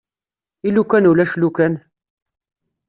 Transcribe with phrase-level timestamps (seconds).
[0.67, 1.73] I lukan ulac lukan?